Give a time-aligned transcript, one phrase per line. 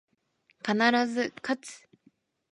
[0.63, 1.87] 必ず、かつ